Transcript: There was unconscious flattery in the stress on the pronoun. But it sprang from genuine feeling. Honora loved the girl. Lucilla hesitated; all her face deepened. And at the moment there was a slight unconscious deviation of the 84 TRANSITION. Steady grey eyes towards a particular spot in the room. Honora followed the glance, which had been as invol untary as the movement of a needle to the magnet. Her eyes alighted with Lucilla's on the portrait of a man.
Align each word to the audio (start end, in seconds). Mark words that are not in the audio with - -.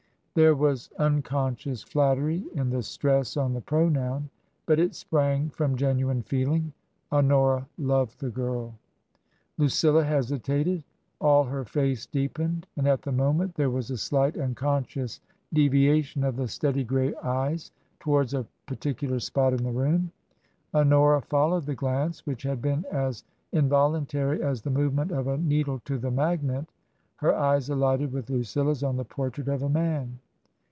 There 0.33 0.55
was 0.55 0.89
unconscious 0.97 1.83
flattery 1.83 2.45
in 2.55 2.69
the 2.69 2.83
stress 2.83 3.35
on 3.35 3.51
the 3.53 3.59
pronoun. 3.59 4.29
But 4.65 4.79
it 4.79 4.95
sprang 4.95 5.49
from 5.49 5.75
genuine 5.75 6.21
feeling. 6.21 6.71
Honora 7.11 7.67
loved 7.77 8.21
the 8.21 8.29
girl. 8.29 8.75
Lucilla 9.57 10.05
hesitated; 10.05 10.85
all 11.19 11.43
her 11.43 11.65
face 11.65 12.05
deepened. 12.05 12.65
And 12.77 12.87
at 12.87 13.01
the 13.01 13.11
moment 13.11 13.55
there 13.55 13.69
was 13.69 13.91
a 13.91 13.97
slight 13.97 14.37
unconscious 14.37 15.19
deviation 15.53 16.23
of 16.23 16.37
the 16.37 16.43
84 16.43 16.47
TRANSITION. 16.47 16.55
Steady 16.61 16.83
grey 16.85 17.13
eyes 17.15 17.71
towards 17.99 18.33
a 18.33 18.45
particular 18.67 19.19
spot 19.19 19.51
in 19.51 19.63
the 19.63 19.71
room. 19.73 20.13
Honora 20.73 21.23
followed 21.23 21.65
the 21.65 21.75
glance, 21.75 22.25
which 22.25 22.43
had 22.43 22.61
been 22.61 22.85
as 22.89 23.25
invol 23.53 23.99
untary 24.01 24.39
as 24.39 24.61
the 24.61 24.69
movement 24.69 25.11
of 25.11 25.27
a 25.27 25.37
needle 25.37 25.79
to 25.79 25.97
the 25.97 26.09
magnet. 26.09 26.69
Her 27.17 27.35
eyes 27.35 27.69
alighted 27.69 28.11
with 28.11 28.31
Lucilla's 28.31 28.81
on 28.81 28.97
the 28.97 29.05
portrait 29.05 29.47
of 29.47 29.61
a 29.61 29.69
man. 29.69 30.17